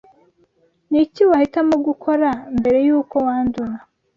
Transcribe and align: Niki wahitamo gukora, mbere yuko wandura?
Niki 0.89 1.21
wahitamo 1.29 1.75
gukora, 1.87 2.29
mbere 2.59 2.77
yuko 2.87 3.15
wandura? 3.25 3.75